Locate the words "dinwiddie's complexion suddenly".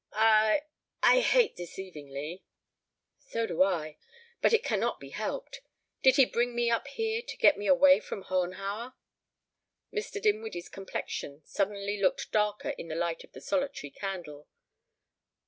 10.19-12.01